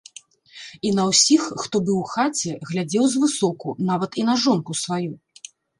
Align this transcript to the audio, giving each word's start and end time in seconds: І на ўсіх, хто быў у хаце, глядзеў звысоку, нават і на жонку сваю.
І 0.89 0.93
на 0.99 1.03
ўсіх, 1.09 1.43
хто 1.65 1.75
быў 1.89 1.97
у 2.05 2.07
хаце, 2.15 2.51
глядзеў 2.73 3.05
звысоку, 3.15 3.79
нават 3.93 4.11
і 4.23 4.29
на 4.33 4.41
жонку 4.47 4.71
сваю. 4.87 5.13